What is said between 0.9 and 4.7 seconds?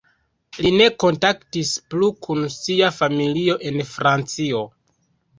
kontaktis plu kun sia familio en Francio.